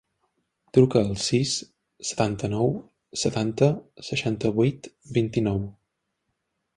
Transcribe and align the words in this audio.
Truca 0.77 1.01
al 1.07 1.11
sis, 1.23 1.51
setanta-nou, 2.11 2.73
setanta, 3.25 3.69
seixanta-vuit, 4.09 4.93
vint-i-nou. 5.19 5.61